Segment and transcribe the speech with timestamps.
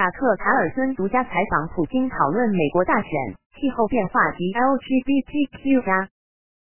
[0.00, 3.12] 塔克卡尔森独家采访普京，讨论美国大选、
[3.52, 6.08] 气候变化及 LGBTQ 加。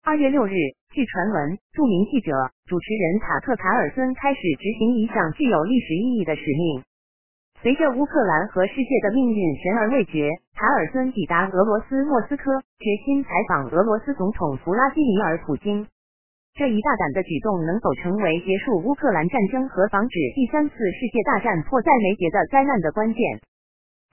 [0.05, 0.55] 二月六日，
[0.95, 2.31] 据传闻，著名记者、
[2.71, 6.85] 主持人塔克卡尔森开始执行一项具有历史意义的使命。
[7.61, 15.89] 随着乌克兰和世界的命运悬而未决，塔尔森抵达俄罗斯莫斯科，决心采访俄罗斯总统弗拉基米尔·普京。
[16.57, 23.21] 这一大胆的举动能否成为结束乌克兰战争和防止第三次世界大战迫在眉睫的灾难的关键？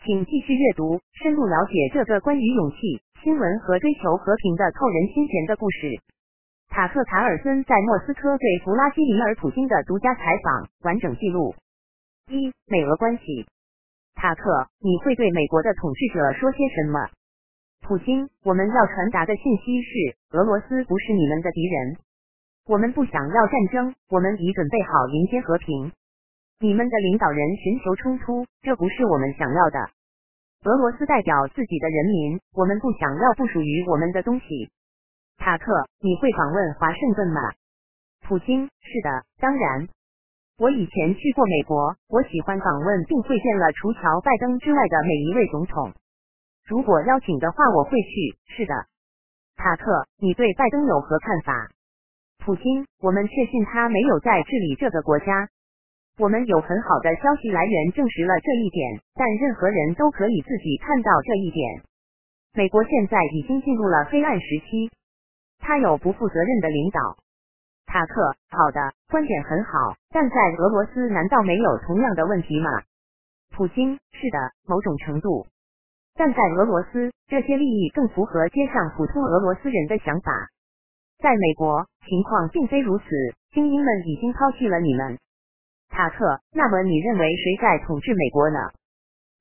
[0.04, 5.96] 请继续阅读，深入了解这个关于勇气、新闻和追求和平的扣人心弦的故事。
[6.68, 11.56] 塔克卡尔森在莫斯科对弗拉基米尔·普京的独家采访，完整记录。
[12.28, 13.48] 一美俄关系，
[14.16, 17.08] 塔克，你会对美国的统治者说些什么？
[17.88, 21.96] 普京，我们要传达的信息是，俄罗斯不是你们的敌人，
[22.66, 25.92] 我们不想要战争，我们已准备好迎接和平。
[26.62, 29.80] 你们的领导人寻求冲突，这不是我们想要的。
[30.64, 34.70] 俄罗斯代表自己的人民，我们不想要不属于我们的东西。
[35.36, 37.42] 塔克，你会访问华盛顿吗？
[38.22, 39.90] 普京，是的，当然。
[40.58, 45.92] 我以前去过美国，我喜欢访问并会见了除乔拜登之外的每一位总统。
[46.66, 48.38] 如果邀请的话，我会去。
[48.56, 48.74] 是的，
[49.58, 51.70] 塔克，你对拜登有何看法？
[52.46, 55.48] 普京，我们确信他没有在治理这个国家。
[56.20, 61.82] 我们有很好的消息来源证实了这一点，但任何人都可以自己看到这一点。
[62.54, 64.92] 美国现在已经进入了黑暗时期，
[65.60, 67.00] 他有不负责任的领导。
[67.86, 72.70] 塔克，好的，观点很好，但在俄罗斯难道没有同样的问题吗？
[73.56, 75.48] 普京，是的，某种程度，
[76.16, 80.50] 但在俄罗斯，这些利益更符合街上普通俄罗斯人的想法。
[81.20, 83.06] 在美国，情况并非如此，
[83.54, 85.18] 精英们已经抛弃了你们。
[85.90, 88.60] 塔克，那么你认为谁在统治美国呢？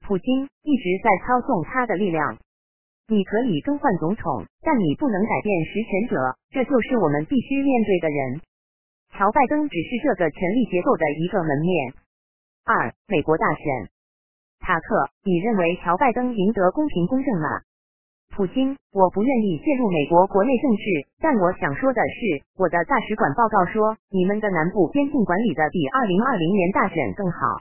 [0.07, 2.39] 普京一直在操纵他的力量。
[3.09, 8.41] 你可以更换总统，但你不能改变实权者，这就是我们必须面对的人。
[9.13, 11.95] 乔拜登只是这个权力结构的一个门面。
[12.65, 13.91] 二、美国大选，
[14.61, 17.48] 塔克，你认为乔拜登赢得公平公正吗？
[18.33, 20.83] 普京，我不愿意介入美国国内政治，
[21.20, 27.61] 但我想说的是，我的大使馆报告说，你们的南部边境管理的比二零二零年大选更好。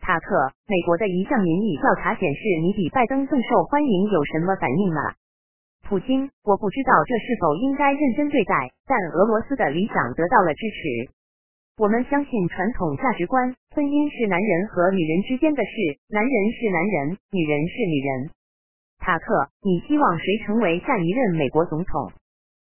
[0.00, 5.02] 塔克，美国的一项民意调查显示，你比拜登更受欢迎，有什么反应吗？
[5.84, 11.12] 普京，我不知道这是否应该认真对待，但俄罗斯的理想得到了支持。
[11.76, 18.30] 我们相信传统价值观，婚姻是男人和女人之间的事，男人是男人，女人是女人。
[19.00, 22.12] 塔克，你希望谁成为下一任美国总统？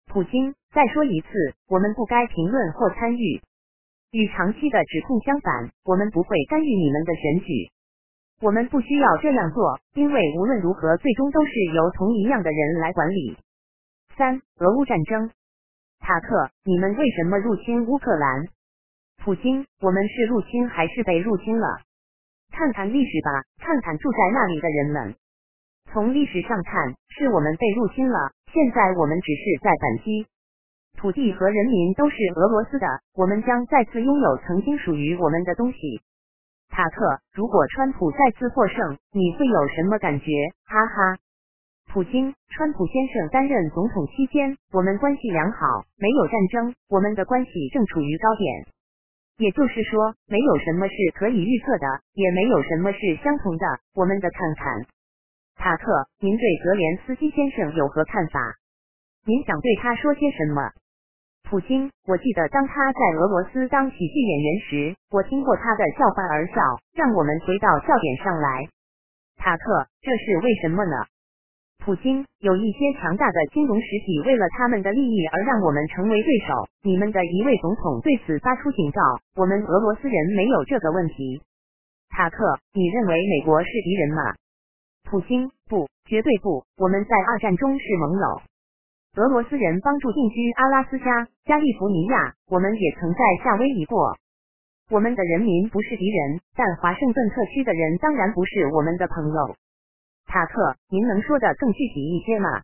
[0.08, 1.28] 普京，再说一次，
[1.68, 3.42] 我们不该评论或参与。
[4.12, 7.70] 与长期的指控相反，我们不会干预你们的选举。
[8.42, 13.38] 我们不需要这样做，因为无论如何，最终都是由同一样的人来管理。
[14.16, 15.30] 三、俄乌战争，
[16.00, 18.48] 塔克，你们为什么入侵乌克兰？
[19.24, 21.68] 普京，我们是入侵还是被入侵了？
[22.52, 25.16] 看看历史吧，看看住在那里的人们。
[25.92, 30.26] 从历史上看，是我们被入侵了，现在我们只是在反击。
[30.98, 36.02] 土地和人民都是俄罗斯的，我们将再次拥有曾经属于我们的东西。
[36.70, 40.26] 塔克，如果川普再次获胜，你会有什么感觉？
[40.66, 41.18] 哈哈。
[41.92, 48.66] 普京，川普先生担任总统期间，我们关系良好，没有战争，我们的关系正处于高点。
[49.38, 53.66] 也就是说，没有什么是可以预测的，也没有什么是相同的。
[53.94, 54.86] 我们的看看。
[55.56, 58.40] 塔克，您对泽连斯基先生有何看法？
[59.26, 60.72] 您想对他说些什么？
[61.44, 66.56] 普京，我记得当他在俄罗斯当喜剧演员时，我听过他的笑话而笑。
[66.94, 68.68] 让我们回到笑点上来。
[69.38, 70.96] 塔克，这是为什么呢？
[71.84, 76.68] 普京，有一些强大的金融实体为了他们的利益而让我们成为对手。
[76.82, 79.02] 你们的一位总统对此发出警告。
[79.36, 81.42] 我们俄罗斯人没有这个问题。
[82.10, 84.22] 塔克，你认为美国是敌人吗？
[85.04, 86.66] 普京，不，绝对不。
[86.78, 88.42] 我们在二战中是盟友。
[89.16, 94.18] 俄罗斯人帮助定居阿拉斯加、加利福尼亚，我们也曾在夏威夷过。
[94.90, 99.56] 我们的人民不是敌人，但华盛顿特区的人当然不是我们的朋友。
[100.26, 102.64] 塔克，您能说的更具体一些吗？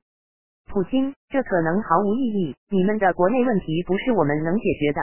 [0.71, 2.55] 普京，这可能毫无意义。
[2.69, 5.01] 你们的国内问题不是我们能解决的。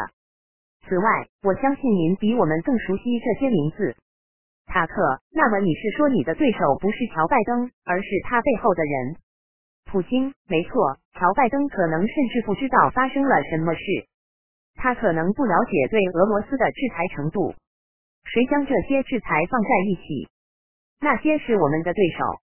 [0.88, 3.96] 此外，我相信您比我们更熟悉这些名字。
[4.66, 9.16] 塔克，那么你是说你的对手不是乔拜登，而是他背后的人？
[9.86, 13.80] 普京，没错，乔拜登可能甚至不知道发生了什么事，
[14.74, 17.54] 他可能不了解对俄罗斯的制裁程度。
[18.24, 20.28] 谁将这些制裁放在一起？
[21.00, 22.40] 那些是我们的对手。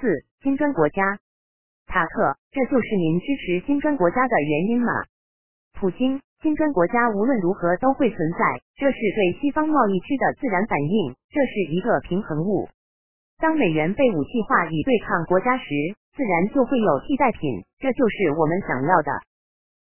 [0.00, 1.18] 四、金砖国家。
[1.86, 4.92] 塔克，这就是您支持金砖国家的原因吗？
[5.78, 8.38] 普京，金砖国家无论如何都会存在，
[8.76, 12.68] 这是对西方贸易区的自然反应，这是一个平衡物。
[13.42, 15.74] 当美元被武器化以对抗国家时，
[16.14, 19.10] 自然就会有替代品，这就是我们想要的。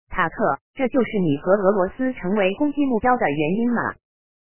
[0.09, 3.83] 塔克，这就是你和俄罗斯成为攻击目标的原因吗？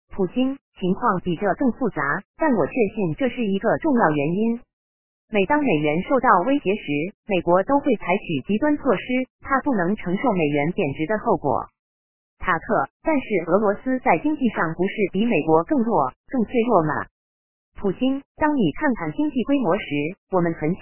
[0.09, 2.01] 普京，情况比这更复杂，
[2.37, 4.59] 但我确信这是一个重要原因。
[5.29, 11.69] 每当美元受到威胁时，美国都会采取极端措施，它不能承受美元贬值的后果。
[12.39, 17.05] 塔克，但是俄罗斯在经济上不是比美国更弱、更脆弱吗？
[17.75, 19.85] 普京，当你看看经济规模时，
[20.31, 20.81] 我们很小，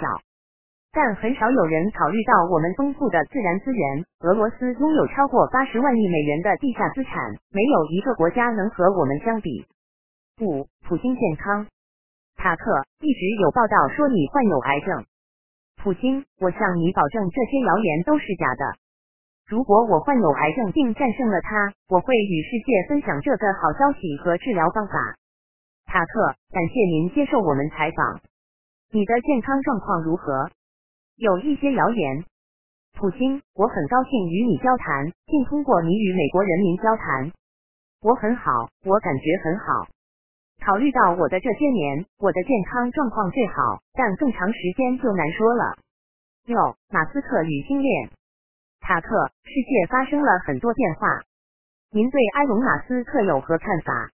[0.93, 4.05] 但很少有人考虑到我们丰富的自然资源。
[4.21, 9.65] 俄罗斯拥有超过八十万亿美元的地下资产，没有一个国家能和我们相比。
[10.41, 11.67] 五，普京健康。
[12.35, 15.05] 塔克，一直有报道说你患有癌症。
[15.83, 18.77] 普京，我向你保证，这些谣言都是假的。
[19.47, 25.15] 如果我患有癌症并战胜了它，我会与世界分享这个好消息和治疗方法。
[25.85, 28.19] 塔克，感谢您接受我们采访。
[28.91, 30.51] 你的健康状况如何？
[31.15, 32.25] 有一些谣言。
[32.99, 37.31] 普京，我很高兴与你交谈，并通过你与美国人民交谈。
[38.01, 38.51] 我很好，
[38.83, 39.87] 我感觉很好。
[40.59, 45.77] 考虑到我的这些年，我的健康状况最好，但更长时间就难说了。
[46.47, 48.09] 六，马斯克与星链。
[48.79, 51.21] 塔克，世界发生了很多变化。
[51.91, 54.11] 您对埃隆·马斯克有何看法？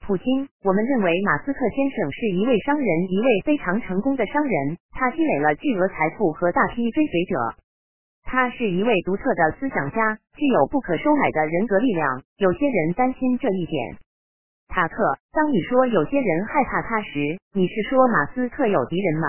[0.00, 7.36] 普京，我们认为马斯克先生是一位商人，一位非常成功的商人，他积累了巨额财富和大批追随者。
[8.24, 12.22] 他是一位独特的思想家，具有不可收买的人格力量。
[12.36, 13.96] 有些人担心这一点。
[14.68, 19.28] 塔克，当你说有些人害怕他时，你是说马斯克有敌人吗？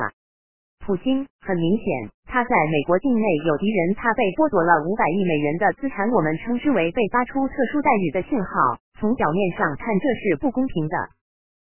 [0.85, 8.79] 普京，很明显，他在美国境内有敌人，他被剥夺了五百亿美元的资产，我们称之为被发出特殊待遇的信号。
[8.97, 10.95] 从表面上看，这是不公平的。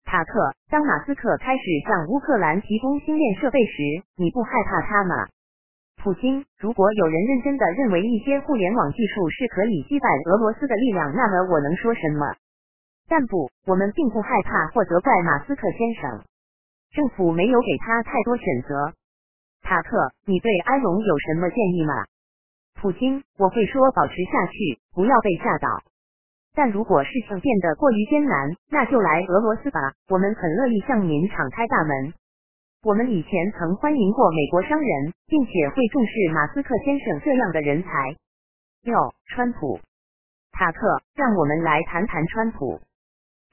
[0.05, 3.83] 塔克，当马斯克开始向乌克兰提供星链设备时，
[4.17, 5.15] 你不害怕他吗？
[6.03, 12.35] 普京，如果有人认真的认为一些互联网技术是可以击败俄罗斯的力量，那么我能说什么？
[13.09, 16.25] 但不，我们并不害怕或责怪马斯克先生。
[16.95, 18.95] 政府没有给他太多选择。
[19.63, 21.93] 塔克，你对埃隆有什么建议吗？
[22.81, 25.69] 普京，我会说保持下去，不要被吓倒。
[26.55, 32.15] 但如果事情变得过于艰难，那就来俄罗斯吧，我们很乐意向您敞开大门。
[32.85, 37.89] 我们以前曾欢迎过美国商人，并且会重视马斯克先生这样的人才。
[38.83, 39.81] 六，川普。
[40.53, 42.81] 塔克，让我们来谈谈川普。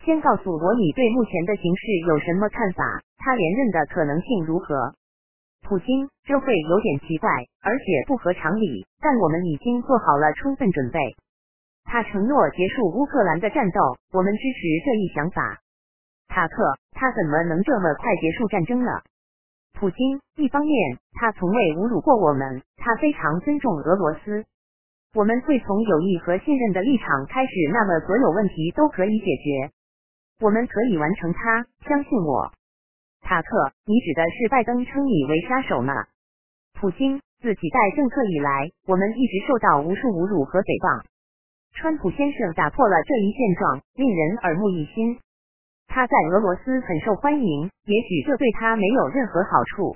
[0.04, 2.84] 先告诉我你对目前的形势有什么看法？
[3.18, 4.96] 他连任的可能性如何？
[5.62, 7.30] 普京，这会有点奇怪，
[7.62, 11.00] 而且不合常理，但我们已经做好了充分准备。
[11.86, 15.62] 他承诺结束乌克兰的战斗，我们支持这一想法。
[16.28, 18.92] 塔克，他怎么能这么快结束战争呢？
[19.74, 24.46] 普京，一方面他从未侮辱过我们，他非常尊重俄罗斯。
[25.14, 29.72] 我们会从友谊和信任的立场开始，那么所有问题都可以解决。
[30.42, 32.52] 我们可以完成它，相信我，
[33.22, 33.72] 塔克。
[33.86, 35.94] 你指的是拜登称你为杀手吗？
[36.74, 41.06] 普京，自几代政客以来，我们一直受到无数侮辱和诽谤。
[41.74, 45.20] 川普先生打破了这一现状，令人耳目一新。
[45.86, 49.96] 他在俄罗斯很受欢迎，也许这对他没有任何好处。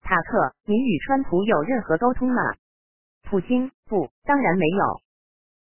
[0.00, 2.40] 塔克，您与川普有任何沟通吗？
[3.28, 5.05] 普京，不，当然没有。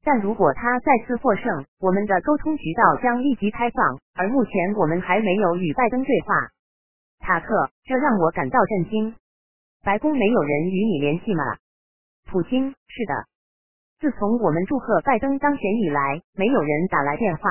[0.04, 3.98] 但如果他再次获胜，我们的沟通渠道将立即开放。
[4.14, 6.34] 而目前我们还没有与拜登对话。
[7.18, 9.14] 塔克，这让我感到震惊。
[9.84, 11.44] 白宫没有人与你联系吗？
[12.30, 13.26] 普京，是的。
[14.00, 17.50] 自从我们祝贺拜登当选以来，没有人打来电话。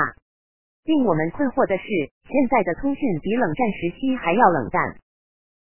[0.86, 1.84] 令我们困惑的是，
[2.24, 4.96] 现在的通讯比冷战时期还要冷淡。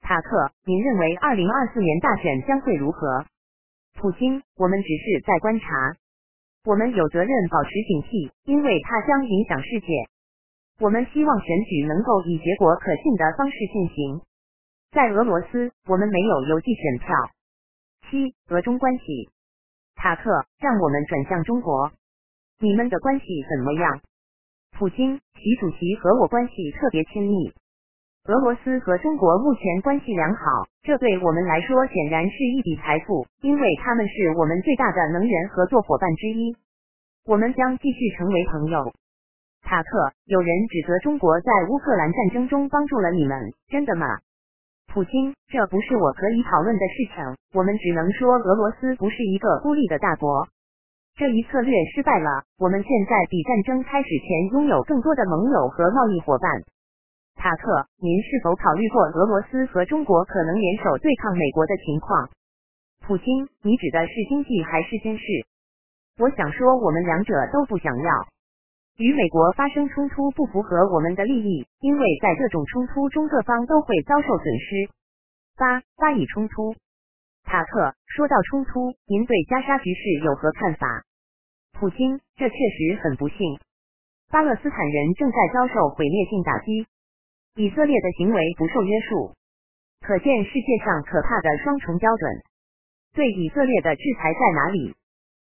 [0.01, 3.25] 塔克，您认为二零二四年大选将会如何？
[3.95, 5.95] 普京，我们只是在观察。
[6.65, 9.87] 我们有责任保持警惕，因为它将影响世界。
[10.79, 14.23] 我们希望选举能够以结果可信的方式进行。
[14.93, 17.17] 在俄罗斯，我们没有邮寄选票。
[18.09, 19.31] 七，俄中关系。
[19.97, 21.91] 塔克，让我们转向中国。
[22.61, 24.01] 你们的关系怎么样？
[24.79, 27.53] 普京，习主席和我关系特别亲密。
[28.29, 36.55] 俄罗斯和中国目前关系良好，这对我们来说显然是一笔财富，因为他们是我们最大的能源合作伙伴之一。
[37.27, 38.93] 我们将继续成为朋友。
[39.63, 44.07] 塔克，有人指责中国在乌克兰战争中帮助了你们，真的吗？
[44.87, 47.37] 普京，这不是我可以讨论的事情。
[47.53, 50.47] 我们只能说，俄罗斯不是一个孤立的大国。
[51.17, 52.45] 这一策略失败了。
[52.57, 56.63] 我们现在比战争开始前拥有更多的盟友和贸易伙伴。
[57.43, 62.31] 塔克，您是否考虑过俄罗斯和中国可能联手对抗美国的情况？
[63.05, 65.25] 普京，你指的是经济还是军事？
[66.21, 68.11] 我想说，我们两者都不想要。
[68.97, 74.89] 与美国发生冲突不符合我们的利益，因为在这种冲突中，各方都会遭受损失。
[75.59, 76.77] 八巴以冲突，
[77.43, 81.03] 塔克说到冲突，您对加沙局势有何看法？
[81.73, 83.59] 普京，这确实很不幸，
[84.31, 86.87] 巴勒斯坦人正在遭受毁灭性打击，
[87.55, 89.35] 以色列的行为不受约束，
[90.01, 92.43] 可见世界上可怕的双重标准。
[93.13, 94.95] 对以色列的制裁在哪里？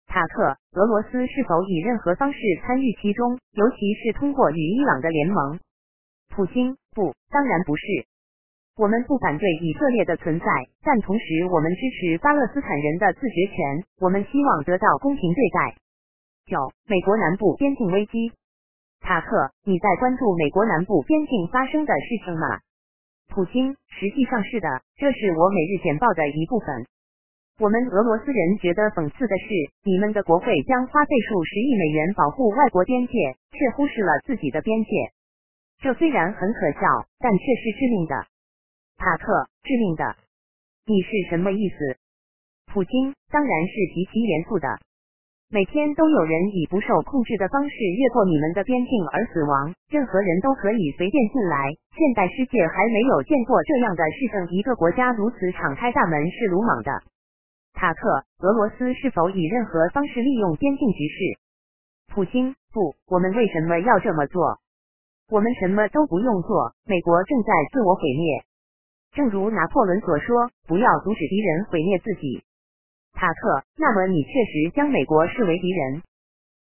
[0.07, 5.59] 塔克，俄罗斯是否以任何方式参与其中，尤其是通过与伊朗的联盟？
[6.29, 7.83] 普京，不，当然不是。
[8.75, 10.45] 我们不反对以色列的存在，
[10.81, 13.85] 但同时我们支持巴勒斯坦人的自决权。
[14.01, 15.75] 我们希望得到公平对待。
[16.47, 18.33] 九，美国南部边境危机。
[19.03, 22.47] 塔克，你在关注美国南部边境发生的事情吗？
[23.27, 26.87] 普京，实际上是的，这是我每日简报的一部分。
[27.59, 29.51] 我们俄罗斯人觉得讽刺的是，
[29.83, 34.89] 你们的国会将花费数十亿美元保护外国边界，却忽视了自己的边界。
[35.79, 36.87] 这虽然很可笑，
[37.19, 38.15] 但却是致命的。
[38.95, 40.15] 塔克，致命的，
[40.85, 41.97] 你是什么意思？
[42.71, 44.79] 普京，当然是极其严肃的。
[45.53, 51.69] 每天都有人以不受控制的方式越过你们的边境而死亡，任何人都可以随便进来。
[51.93, 56.89] 现代世界还没有见过这样的事情，一个国家如此敞开大门是鲁莽的。
[57.73, 61.21] 塔克，俄罗斯是否以任何方式利用边境局势？
[62.15, 64.57] 普京，不，我们为什么要这么做？
[65.29, 68.41] 我们什么都不用做，美国正在自我毁灭。
[69.13, 72.41] 正如拿破仑所说：“不要阻止敌人毁灭自己。”
[73.13, 76.03] 塔克，那么你确实将美国视为敌人？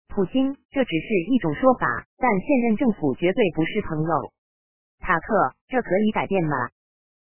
[0.09, 1.87] 普京，这只是一种说法，
[2.19, 4.33] 但现任政府绝对不是朋友。
[4.99, 6.57] 塔克，这可以改变吗？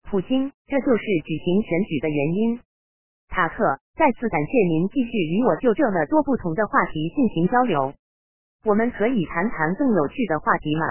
[0.09, 2.61] 普京，这就是举行选举的原因。
[3.29, 7.95] 塔克，再次感谢您继续与我就这么多不同的话题进行交流。
[8.65, 10.85] 我们可以谈谈更有趣的话题吗？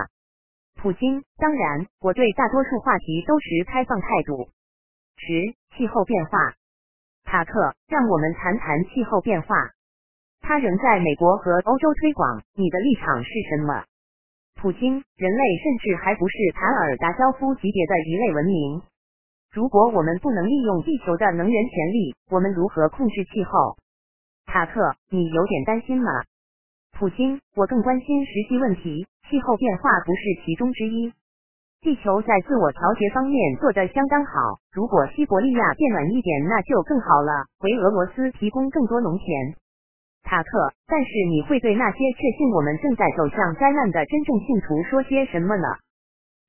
[0.82, 4.50] 普京，当然，我对大多数话题都持开放态度。
[5.18, 6.56] 十，气候变化。
[7.26, 9.56] 塔克，让我们谈谈气候变化。
[10.42, 13.84] 它仍在美国和欧洲推广，你的立场是什么？
[14.62, 18.82] 普京，人类甚至还不是塔尔达肖夫级别的一类文明。
[19.52, 23.78] 如果我们不能利用地球的能源潜力，我们如何控制气候？
[24.46, 26.12] 塔克，你有点担心吗？
[26.98, 31.12] 普京，我更关心实际问题，气候变化不是其中之一。
[31.86, 39.54] 地球在自我调节方面做得相当好，如果西伯利亚变暖一点，那就更好了，为俄罗斯提供更多农田。
[40.24, 45.68] 塔克，但是你会对那些确信我们正在走向灾难的真正信徒说些什么呢？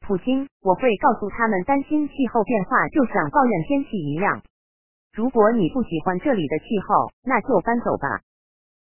[0.01, 4.41] 普京，我会告诉他们，担心气候变化就像抱怨天气一样。
[5.13, 8.23] 如果你不喜欢这里的气候，那就搬走吧。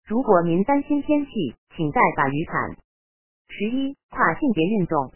[0.05, 2.77] 如果您担心天气，请带把雨伞。
[3.49, 5.11] 十一，跨性别运动。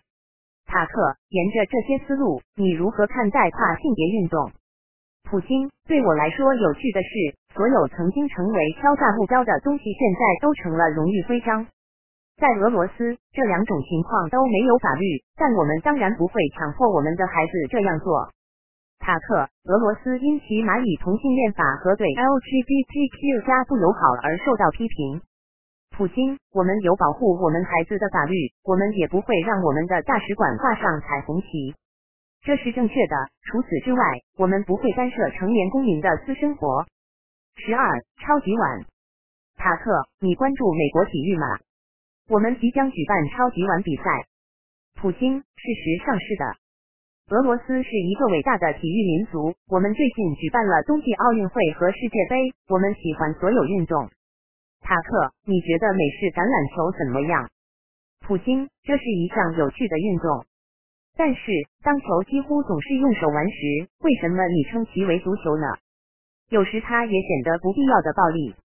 [0.68, 4.52] 塔克，沿着这些思路，你如何看待跨性别运动？
[5.24, 7.10] 普京，对我来说，有趣的是，
[7.56, 11.66] 所有曾经成为敲诈目标的东西，现在都成了荣誉徽章。
[12.38, 18.30] 在俄罗斯，这两种情况都没有法律，但我们当然不会强迫我们的孩子这样做。
[19.00, 25.22] 塔克，俄罗斯因其蚂蚁同性恋法和对 LGBTQ 加不友好而受到批评。
[25.98, 31.74] 普京，我们有保护我们孩子的法律，我们也不会让我们的大使馆挂上彩虹旗，
[32.46, 33.16] 这是正确的。
[33.42, 34.00] 除此之外，
[34.38, 36.86] 我们不会干涉成年公民的私生活。
[37.56, 38.86] 十二，超级碗。
[39.56, 39.90] 塔克，
[40.20, 41.48] 你关注美国体育吗？
[42.30, 44.04] 我们即将举办超级碗比赛。
[45.02, 46.46] 普京，事实上是的。
[47.36, 49.56] 俄罗斯是一个伟大的体育民族。
[49.68, 52.54] 我们最近举办了冬季奥运会和世界杯。
[52.70, 54.08] 我们喜欢所有运动。
[54.82, 57.50] 塔克，你觉得美式橄榄球怎么样？
[58.22, 60.46] 普京，这是一项有趣的运动。
[61.16, 65.66] 但是当球几乎总是用手玩时，为什么你称其为足球呢？
[66.50, 68.56] 有时它也显得不必要的暴力。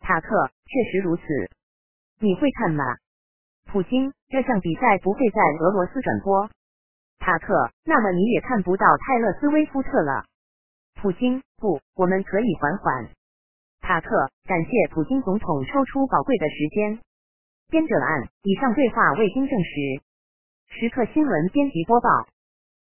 [0.00, 1.22] 塔克，确实如此。
[2.18, 2.84] 你会看吗？
[3.70, 6.50] 普京，这项比赛不会在俄罗斯转播。
[7.18, 10.24] 塔克，那么你也看不到泰勒斯威夫特了。
[11.00, 13.08] 普京，不，我们可以缓缓。
[13.82, 14.08] 塔克，
[14.44, 17.00] 感谢普京总统抽出宝贵的时间。
[17.68, 20.02] 编者按，以上对话未经证实。
[20.68, 22.08] 时刻新闻编辑播报。